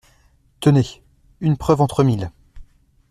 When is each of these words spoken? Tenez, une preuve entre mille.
Tenez, 0.61 1.03
une 1.41 1.57
preuve 1.57 1.79
entre 1.79 2.03
mille. 2.03 2.31